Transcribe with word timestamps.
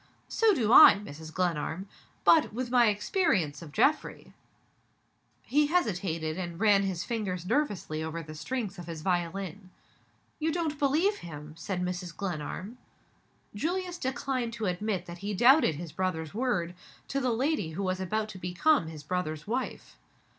"So 0.29 0.55
do 0.55 0.73
I, 0.73 0.95
Mrs. 0.95 1.31
Glenarm. 1.31 1.87
But, 2.23 2.51
with 2.53 2.71
my 2.71 2.87
experience 2.87 3.61
of 3.61 3.71
Geoffrey" 3.71 4.33
He 5.53 5.67
hesitated, 5.67 6.39
and 6.39 6.59
ran 6.59 6.81
his 6.81 7.03
fingers 7.03 7.45
nervously 7.45 8.01
over 8.03 8.23
the 8.23 8.33
strings 8.33 8.79
of 8.79 8.87
his 8.87 9.03
violin. 9.03 9.69
"You 10.39 10.51
don't 10.51 10.79
believe 10.79 11.17
him?" 11.17 11.53
said 11.55 11.83
Mrs. 11.83 12.17
Glenarm. 12.17 12.79
Julius 13.53 13.99
declined 13.99 14.53
to 14.53 14.65
admit 14.65 15.05
that 15.05 15.19
he 15.19 15.35
doubted 15.35 15.75
his 15.75 15.91
brother's 15.91 16.33
word, 16.33 16.73
to 17.09 17.19
the 17.19 17.29
lady 17.29 17.73
who 17.73 17.83
was 17.83 17.99
about 17.99 18.27
to 18.29 18.39
become 18.39 18.87
his 18.87 19.03
brother's 19.03 19.45
wife. 19.45 19.99